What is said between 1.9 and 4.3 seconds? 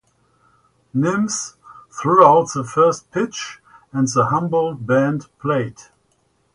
threw out the first pitch and the